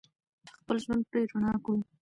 خپل 0.57 0.75
ژوند 0.83 1.03
پرې 1.09 1.21
رڼا 1.31 1.53
کړو. 1.63 1.75